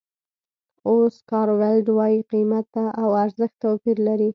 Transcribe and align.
اوسکار 0.87 1.47
ویلډ 1.59 1.87
وایي 1.97 2.19
قیمت 2.31 2.67
او 3.01 3.09
ارزښت 3.23 3.55
توپیر 3.63 3.97
لري. 4.07 4.29